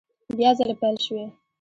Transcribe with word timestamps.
بیا 0.37 0.49
ځلي 0.57 0.75
پیل 0.81 0.95
شوې 1.05 1.25